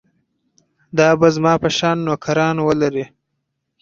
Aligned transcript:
دا 0.97 1.09
به 1.19 1.27
زما 1.35 1.53
په 1.63 1.69
شان 1.77 1.97
نوکران 2.07 2.57
ولري. 2.67 3.05